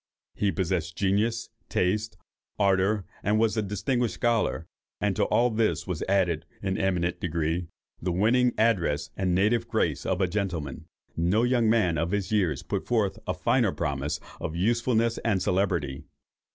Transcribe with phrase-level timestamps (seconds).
[0.33, 2.17] He possessed genius, taste,
[2.57, 4.65] ardour, was a distinguished scholar,
[4.99, 7.67] and to all this was added, in an eminent degree,
[8.01, 10.85] the winning address and native grace of a gentleman.
[11.15, 16.03] No young man of his years put forth a finer promise of usefulness and celebrity.